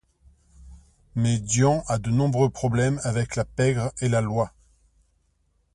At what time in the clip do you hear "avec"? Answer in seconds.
3.03-3.35